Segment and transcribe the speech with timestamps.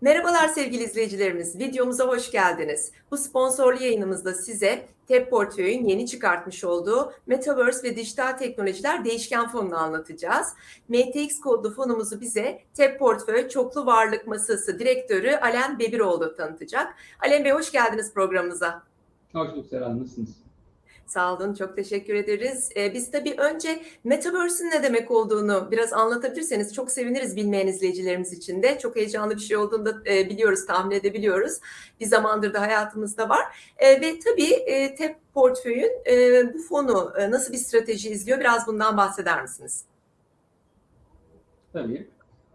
[0.00, 1.58] Merhabalar sevgili izleyicilerimiz.
[1.58, 2.92] Videomuza hoş geldiniz.
[3.10, 9.76] Bu sponsorlu yayınımızda size TEP Portföy'ün yeni çıkartmış olduğu Metaverse ve Dijital Teknolojiler Değişken Fonu'nu
[9.76, 10.46] anlatacağız.
[10.88, 16.94] MTX kodlu fonumuzu bize TEP Portföy Çoklu Varlık Masası Direktörü Alen Bebiroğlu tanıtacak.
[17.26, 18.82] Alen Bey hoş geldiniz programımıza.
[19.32, 20.47] Hoş bulduk Serhan, nasılsınız?
[21.08, 22.70] Sağ olun, çok teşekkür ederiz.
[22.76, 28.62] Ee, biz tabii önce Metaverse'ün ne demek olduğunu biraz anlatabilirseniz çok seviniriz bilmeyen izleyicilerimiz için
[28.62, 28.78] de.
[28.78, 31.52] Çok heyecanlı bir şey olduğunu da e, biliyoruz, tahmin edebiliyoruz.
[32.00, 33.72] Bir zamandır da hayatımızda var.
[33.78, 38.40] E, ve tabii e, TEP portföyün e, bu fonu e, nasıl bir strateji izliyor?
[38.40, 39.84] Biraz bundan bahseder misiniz?
[41.72, 42.08] Tabii.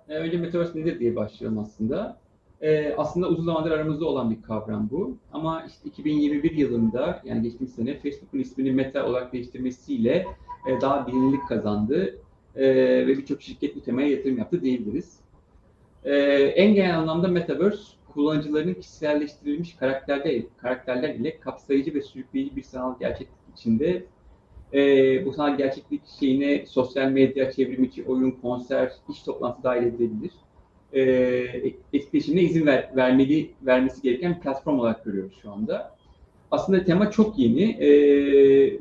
[0.09, 2.22] Ee, önce Metaverse nedir diye başlayalım aslında.
[2.63, 5.17] Ee, aslında uzun zamandır aramızda olan bir kavram bu.
[5.33, 10.25] Ama işte 2021 yılında yani geçtiğimiz sene Facebook'un ismini Meta olarak değiştirmesiyle
[10.67, 12.17] e, daha bilinirlik kazandı
[12.55, 12.65] e,
[13.07, 15.19] ve birçok şirket bu temaya yatırım yaptı diyebiliriz.
[16.03, 16.15] E,
[16.55, 17.83] en genel anlamda Metaverse
[18.13, 24.05] kullanıcıların kişiselleştirilmiş karakterler, karakterler ile kapsayıcı ve sürükleyici bir sanal gerçeklik içinde
[24.73, 30.31] e, bu sanal gerçeklik şeyine sosyal medya, çevrim içi oyun, konser, iş toplantısı dahil edilebilir
[30.93, 31.01] e,
[31.93, 35.95] etkileşimine izin ver, vermeli, vermesi gereken platform olarak görüyoruz şu anda.
[36.51, 37.89] Aslında tema çok yeni e,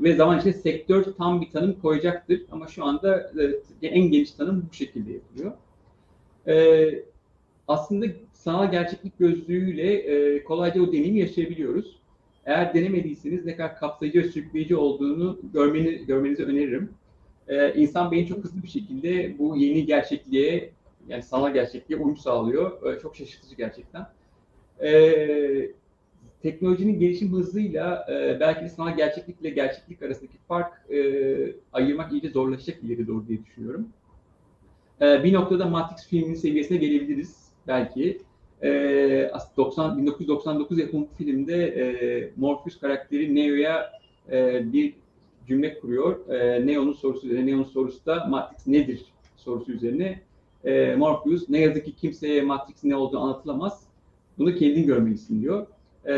[0.02, 3.32] ve zaman içinde sektör tam bir tanım koyacaktır ama şu anda
[3.82, 5.52] e, en geniş tanım bu şekilde yapılıyor.
[6.48, 6.88] E,
[7.68, 12.02] aslında sanal gerçeklik gözlüğüyle e, kolayca o deneyimi yaşayabiliyoruz.
[12.46, 16.90] Eğer denemediyseniz ne kadar kapsayıcı ve sürükleyici olduğunu görmeni, görmenizi öneririm.
[17.48, 20.70] Ee, insan beyni çok hızlı bir şekilde bu yeni gerçekliğe
[21.08, 22.94] yani sanal gerçekliğe uyum sağlıyor.
[22.96, 24.06] Ee, çok şaşırtıcı gerçekten.
[24.82, 25.70] Ee,
[26.42, 30.98] teknolojinin gelişim hızıyla e, belki de sanal gerçeklikle gerçeklik arasındaki fark e,
[31.72, 33.88] ayırmak iyice zorlaşacak ileri doğru diye düşünüyorum.
[35.02, 37.36] Ee, bir noktada Matrix filminin seviyesine gelebiliriz
[37.66, 38.22] belki.
[38.62, 43.92] Ee, 90, 1999 yapımı filmde e, Morpheus karakteri Neo'ya
[44.30, 44.94] e, bir
[45.46, 46.28] cümle kuruyor.
[46.28, 47.46] E, Neo'nun sorusu üzerine.
[47.46, 49.04] Neo'nun sorusu da Matrix nedir
[49.36, 50.20] sorusu üzerine
[50.64, 53.82] e, Morpheus ne yazık ki kimseye Matrix'in ne olduğunu anlatılamaz.
[54.38, 55.66] Bunu kendin görmelisin diyor.
[56.06, 56.12] E,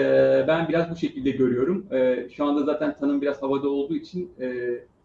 [0.48, 1.86] ben biraz bu şekilde görüyorum.
[1.92, 4.46] E, şu anda zaten tanım biraz havada olduğu için e,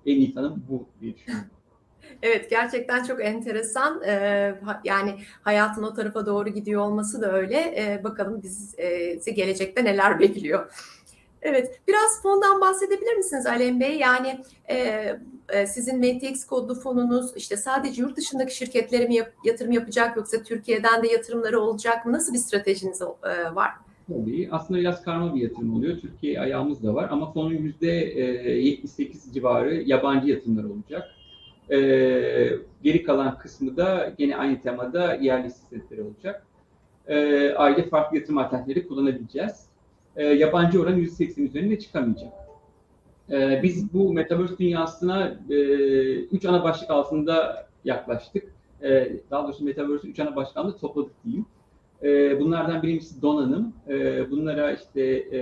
[0.05, 1.49] en iyi tanım bu diye düşünüyorum.
[2.21, 4.03] Evet gerçekten çok enteresan.
[4.03, 7.57] Ee, yani hayatın o tarafa doğru gidiyor olması da öyle.
[7.57, 10.71] Ee, bakalım bizi gelecekte neler bekliyor.
[11.41, 13.97] Evet, biraz fondan bahsedebilir misiniz Alem Bey?
[13.97, 15.19] Yani e,
[15.53, 20.43] e, sizin MTX kodlu fonunuz işte sadece yurt dışındaki şirketlere mi yap, yatırım yapacak yoksa
[20.43, 22.11] Türkiye'den de yatırımları olacak mı?
[22.11, 23.69] Nasıl bir stratejiniz e, var?
[24.07, 24.49] Tabii.
[24.51, 25.99] Aslında biraz karma bir yatırım oluyor.
[25.99, 31.09] Türkiye ayağımız da var ama fonun yüzde 78 civarı yabancı yatırımlar olacak.
[31.71, 31.77] E,
[32.83, 36.45] geri kalan kısmı da yine aynı temada yerli hissiyatları olacak.
[37.07, 39.69] E, ayrıca farklı yatırım alternatifleri kullanabileceğiz
[40.15, 42.33] e, yabancı oran %80 üzerinde çıkamayacak.
[43.31, 45.55] E, biz bu Metaverse dünyasına e,
[46.15, 48.43] üç ana başlık altında yaklaştık.
[48.83, 51.45] E, daha doğrusu Metaverse'ü üç ana başlık altında topladık diyeyim.
[52.03, 53.73] E, bunlardan birincisi donanım.
[53.87, 55.39] E, bunlara işte e,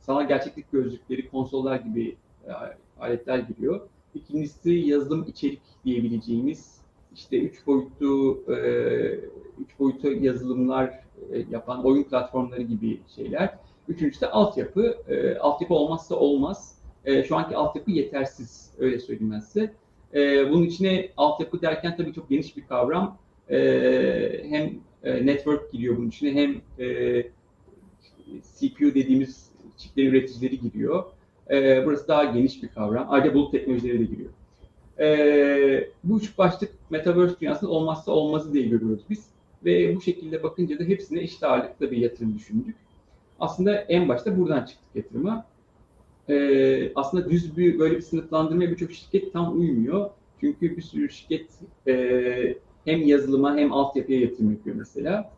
[0.00, 2.16] sanal gerçeklik gözlükleri, konsollar gibi
[2.46, 2.52] e,
[3.00, 3.80] aletler giriyor.
[4.14, 6.82] İkincisi yazılım içerik diyebileceğimiz
[7.14, 8.56] işte üç boyutlu e,
[9.60, 10.86] üç boyutlu yazılımlar
[11.32, 13.54] e, yapan oyun platformları gibi şeyler.
[13.88, 14.96] Üçüncüsü de altyapı.
[15.08, 16.81] E, altyapı olmazsa olmaz.
[17.04, 18.70] E, şu anki altyapı yetersiz.
[18.78, 19.72] Öyle söyleyeyim ben size.
[20.14, 23.18] E, bunun içine altyapı derken tabii çok geniş bir kavram.
[23.50, 23.58] E,
[24.48, 24.70] hem
[25.04, 27.22] e, network giriyor bunun içine hem e,
[28.58, 31.04] CPU dediğimiz çiplerin üreticileri giriyor.
[31.50, 33.06] E, burası daha geniş bir kavram.
[33.10, 34.30] Ayrıca bulut teknolojileri de giriyor.
[34.98, 39.26] E, bu üç başlık Metaverse dünyasının olmazsa olmazı diye görüyoruz biz.
[39.64, 42.76] Ve bu şekilde bakınca da hepsine eşit ağırlıkta bir yatırım düşündük.
[43.40, 45.44] Aslında en başta buradan çıktık yatırıma.
[46.28, 50.10] Ee, aslında düz bir böyle bir sınıflandırmaya birçok şirket tam uymuyor.
[50.40, 51.46] Çünkü bir sürü şirket
[51.88, 55.32] e, hem yazılıma hem altyapıya yatırım yapıyor mesela.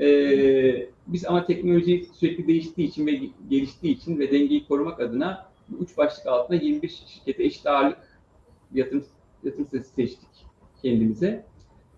[0.00, 5.84] Ee, biz ama teknoloji sürekli değiştiği için ve geliştiği için ve dengeyi korumak adına bu
[5.84, 8.20] üç başlık altında 21 şirkete eşit ağırlık
[8.74, 9.04] yatırım,
[9.44, 10.28] yatırım seçtik
[10.82, 11.44] kendimize.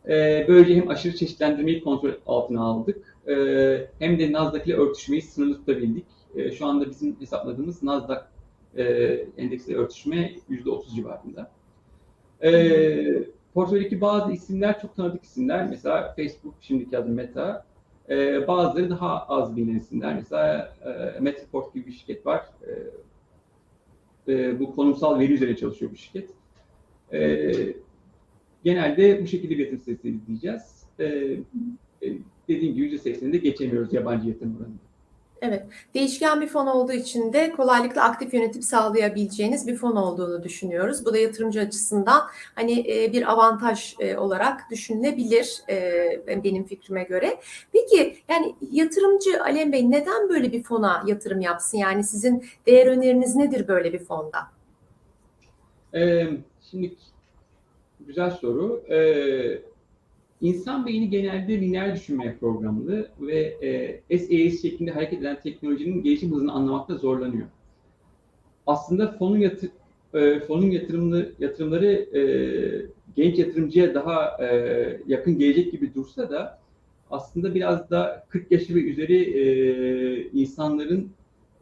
[0.08, 3.34] Ee, böylece hem aşırı çeşitlendirmeyi kontrol altına aldık e,
[3.98, 6.04] hem de Nasdaq ile örtüşmeyi sınırlı tutabildik.
[6.36, 8.20] E, şu anda bizim hesapladığımız Nasdaq
[8.76, 8.84] e,
[9.36, 11.50] endeksle örtüşme %30 civarında.
[12.42, 13.24] E,
[13.54, 15.68] portföydeki bazı isimler çok tanıdık isimler.
[15.68, 17.66] Mesela Facebook, şimdiki adı Meta.
[18.08, 20.14] E, bazıları daha az bilinen isimler.
[20.14, 22.46] Mesela e, Metaport gibi bir şirket var.
[22.66, 22.72] E,
[24.32, 26.30] e, bu konumsal veri üzerine çalışıyor bu şirket.
[27.12, 27.52] E,
[28.64, 30.84] genelde bu şekilde bir yatırım stratejisi izleyeceğiz.
[31.00, 31.36] E,
[32.48, 34.91] dediğim gibi %80'ini de geçemiyoruz yabancı yatırım oranında.
[35.44, 35.62] Evet,
[35.94, 41.06] değişken bir fon olduğu için de kolaylıkla aktif yönetim sağlayabileceğiniz bir fon olduğunu düşünüyoruz.
[41.06, 42.22] Bu da yatırımcı açısından
[42.54, 47.40] hani e, bir avantaj e, olarak düşünülebilir e, benim fikrime göre.
[47.72, 51.78] Peki yani yatırımcı Alem Bey neden böyle bir fona yatırım yapsın?
[51.78, 54.38] Yani sizin değer öneriniz nedir böyle bir fonda?
[55.94, 56.26] Ee,
[56.70, 56.94] şimdi
[58.00, 58.82] güzel soru.
[58.90, 59.62] Ee,
[60.42, 63.56] insan beyni genelde lineer düşünmeye programlı ve
[64.10, 67.46] e, SaaS şeklinde hareket eden teknolojinin gelişim hızını anlamakta zorlanıyor.
[68.66, 69.70] Aslında fonun yatır,
[70.14, 71.86] e, fonun yatırımlı, yatırımları
[72.18, 72.22] e,
[73.16, 76.58] genç yatırımcıya daha e, yakın gelecek gibi dursa da
[77.10, 81.10] aslında biraz da 40 yaşı ve üzeri e, insanların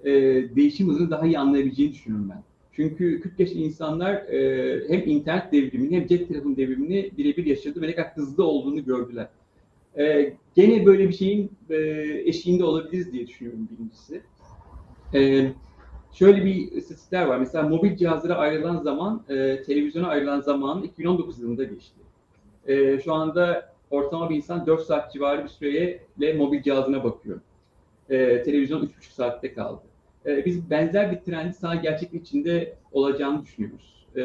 [0.04, 0.10] e,
[0.56, 2.49] değişim hızını daha iyi anlayabileceğini düşünüyorum ben.
[2.72, 7.86] Çünkü 40 yaşlı insanlar e, hem internet devrimini hem cep telefonu devrimini birebir yaşadı ve
[7.86, 9.28] ne kadar hızlı olduğunu gördüler.
[9.98, 11.76] E, gene böyle bir şeyin e,
[12.24, 14.22] eşiğinde olabiliriz diye düşünüyorum birincisi.
[15.14, 15.52] E,
[16.12, 17.38] şöyle bir istatistikler var.
[17.38, 22.00] Mesela mobil cihazlara ayrılan zaman, e, televizyona ayrılan zaman 2019 yılında geçti.
[22.66, 27.40] E, şu anda ortalama bir insan 4 saat civarı bir süreyle mobil cihazına bakıyor.
[28.10, 29.89] E, televizyon 3,5 saatte kaldı.
[30.26, 34.06] E, biz benzer bir trendi sanal gerçeklik içinde olacağını düşünüyoruz.
[34.16, 34.22] E,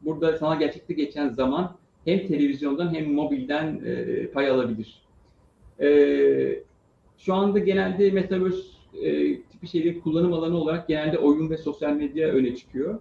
[0.00, 5.02] burada sanal gerçeklikte geçen zaman hem televizyondan hem mobilden e, pay alabilir.
[5.80, 6.62] E,
[7.18, 8.62] şu anda genelde Metaverse
[9.02, 13.00] e, tipi şeylerin kullanım alanı olarak genelde oyun ve sosyal medya öne çıkıyor.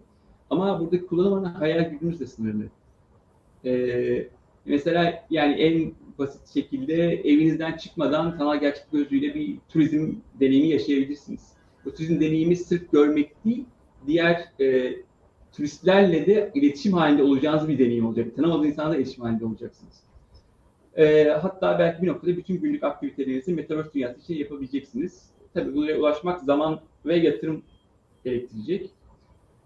[0.49, 2.63] Ama buradaki kullanım alanı hayal gücümüzle sınırlı.
[3.65, 4.27] E,
[4.65, 11.58] mesela yani en basit şekilde evinizden çıkmadan sanal gerçeklik gözüyle bir turizm deneyimi yaşayabilirsiniz.
[11.89, 13.65] Bu turizm deneyimi sırf görmek değil,
[14.07, 14.95] diğer e,
[15.51, 18.36] turistlerle de iletişim halinde olacağınız bir deneyim olacak.
[18.36, 20.03] Tanımadığınız insanlarla iletişim halinde olacaksınız.
[20.97, 25.30] E, hatta belki bir noktada bütün günlük aktivitelerinizi Metaverse dünyası için yapabileceksiniz.
[25.53, 27.63] Tabii buraya ulaşmak zaman ve yatırım
[28.25, 28.89] gerektirecek.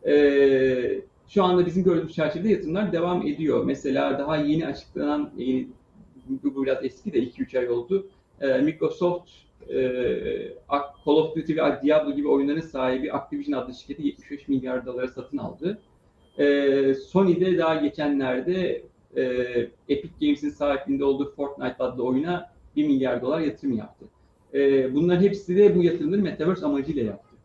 [0.07, 3.65] E, şu anda bizim gördüğümüz çerçevede yatırımlar devam ediyor.
[3.65, 5.67] Mesela daha yeni açıklanan, yeni,
[6.43, 8.07] bu biraz eski de 2-3 ay oldu.
[8.41, 9.29] E, Microsoft
[9.69, 10.53] e,
[11.05, 15.37] Call of Duty ve Diablo gibi oyunların sahibi Activision adlı şirketi 75 milyar dolara satın
[15.37, 15.79] aldı.
[16.37, 18.83] E, Sony'de daha geçenlerde
[19.15, 19.23] e,
[19.89, 24.05] Epic Games'in sahipliğinde olduğu Fortnite adlı oyuna 1 milyar dolar yatırım yaptı.
[24.53, 27.35] E, bunların hepsi de bu yatırımları Metaverse amacıyla yaptı.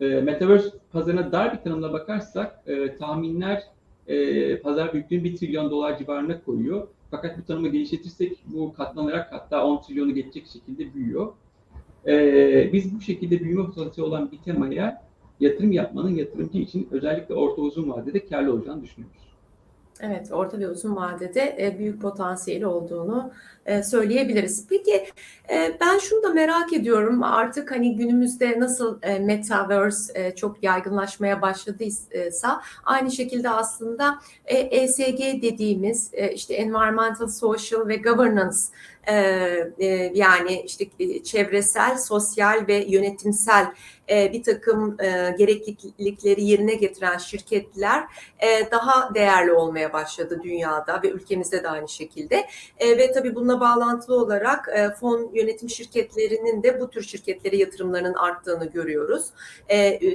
[0.00, 3.62] E, Metaverse pazarına dar bir tanımla bakarsak e, tahminler
[4.06, 6.88] e, pazar büyüklüğünü 1 trilyon dolar civarına koyuyor.
[7.10, 11.32] Fakat bu tanımı genişletirsek bu katlanarak hatta 10 trilyonu geçecek şekilde büyüyor.
[12.06, 15.06] Ee, biz bu şekilde büyüme potansiyeli olan bir temaya
[15.40, 19.29] yatırım yapmanın yatırımcı için özellikle orta uzun vadede karlı olacağını düşünüyoruz.
[20.02, 23.32] Evet, orta ve uzun vadede e, büyük potansiyeli olduğunu
[23.66, 24.66] e, söyleyebiliriz.
[24.68, 25.06] Peki
[25.50, 27.22] e, ben şunu da merak ediyorum.
[27.22, 37.28] Artık hani günümüzde nasıl metaverse çok yaygınlaşmaya başladıysa aynı şekilde aslında ESG dediğimiz işte environmental,
[37.28, 38.56] social ve governance
[40.14, 40.84] yani işte
[41.24, 43.66] çevresel, sosyal ve yönetimsel
[44.10, 44.96] bir takım
[45.38, 48.04] gereklilikleri yerine getiren şirketler
[48.70, 52.46] daha değerli olmaya başladı dünyada ve ülkemizde de aynı şekilde.
[52.80, 54.68] Ve tabii bununla bağlantılı olarak
[55.00, 59.26] fon yönetim şirketlerinin de bu tür şirketlere yatırımlarının arttığını görüyoruz.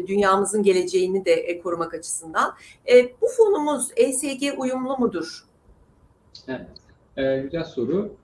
[0.07, 2.53] Dünyamızın geleceğini de korumak açısından.
[3.21, 5.45] Bu fonumuz ESG uyumlu mudur?
[6.47, 6.67] Evet,
[7.17, 8.15] e, güzel soru.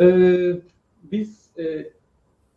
[0.00, 0.52] Ee,
[1.02, 1.90] biz e,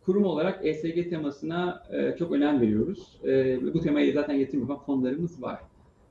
[0.06, 3.20] kurum olarak ESG temasına e, çok önem veriyoruz.
[3.24, 5.60] E, bu temaya zaten yatırım yapan fonlarımız var.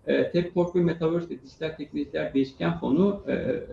[0.08, 3.64] E, TEP Portföy Metaverse ve Dijital Teknolojiler Değişken Fonu e,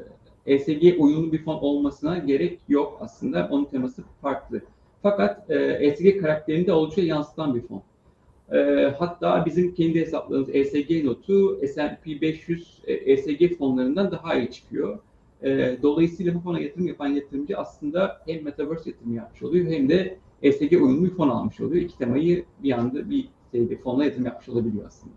[0.46, 3.48] ESG uyumlu bir fon olmasına gerek yok aslında.
[3.50, 4.60] Onun teması farklı.
[5.02, 7.82] Fakat e, ESG karakterini de oldukça yansıtan bir fon.
[8.52, 14.98] E, hatta bizim kendi hesapladığımız ESG notu S&P 500 e, ESG fonlarından daha iyi çıkıyor.
[15.44, 20.18] E, dolayısıyla bu fona yatırım yapan yatırımcı aslında hem Metaverse yatırımı yapmış oluyor hem de
[20.42, 21.82] ESG uyumlu bir fon almış oluyor.
[21.82, 25.14] İki temayı bir anda bir şeyde, fonla yatırım yapmış olabiliyor aslında.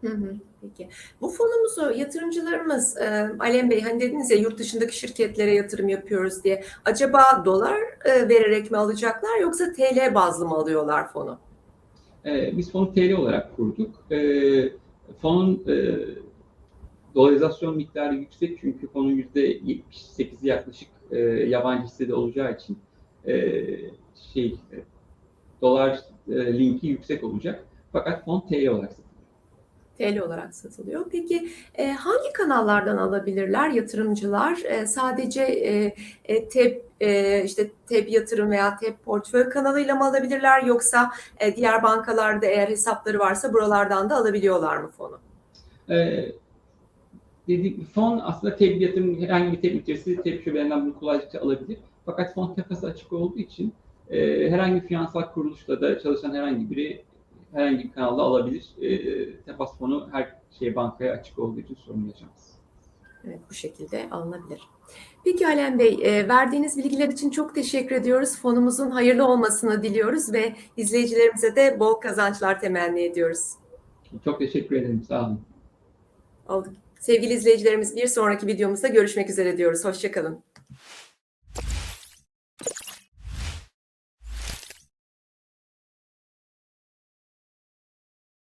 [0.00, 0.88] Hı hı, peki.
[1.20, 6.64] Bu fonumuzu yatırımcılarımız, e, Alem Bey hani dediniz ya yurt dışındaki şirketlere yatırım yapıyoruz diye.
[6.84, 11.38] Acaba dolar e, vererek mi alacaklar yoksa TL bazlı mı alıyorlar fonu?
[12.26, 13.90] E, biz fonu TL olarak kurduk.
[14.10, 14.18] E,
[15.22, 15.74] fonun e,
[17.14, 22.78] dolarizasyon miktarı yüksek çünkü fonun %78'i yaklaşık e, yabancı hissede olacağı için
[23.26, 23.34] e,
[24.32, 24.76] şey e,
[25.62, 27.64] dolar e, linki yüksek olacak.
[27.92, 29.14] Fakat fon TL olarak satılıyor.
[29.98, 31.06] TL olarak satılıyor.
[31.10, 34.58] Peki e, hangi kanallardan alabilirler yatırımcılar?
[34.64, 35.94] E, sadece e,
[36.24, 41.82] e, TEB e, işte TEB yatırım veya TEB portföy kanalıyla mı alabilirler yoksa e, diğer
[41.82, 45.18] bankalarda eğer hesapları varsa buralardan da alabiliyorlar mı fonu?
[45.90, 46.32] Ee,
[47.48, 51.78] dedik, fon aslında TEB yatırım herhangi bir TEB içerisinde TEB şubelerinden bunu kolaylıkla alabilir.
[52.06, 53.72] Fakat fon kafası açık olduğu için
[54.10, 57.04] e, herhangi bir finansal kuruluşta da çalışan herhangi biri
[57.52, 58.70] herhangi bir kanalda alabilir.
[58.80, 62.54] E, tepas fonu her şey bankaya açık olduğu için sorun yaşamaz.
[63.24, 64.60] Evet, bu şekilde alınabilir.
[65.24, 68.38] Peki Alem Bey, e, verdiğiniz bilgiler için çok teşekkür ediyoruz.
[68.38, 73.52] Fonumuzun hayırlı olmasını diliyoruz ve izleyicilerimize de bol kazançlar temenni ediyoruz.
[74.24, 75.02] Çok teşekkür ederim.
[75.08, 75.40] Sağ olun.
[76.48, 76.83] Aldık.
[77.04, 79.84] Sevgili izleyicilerimiz bir sonraki videomuzda görüşmek üzere diyoruz.
[79.84, 80.44] Hoşçakalın.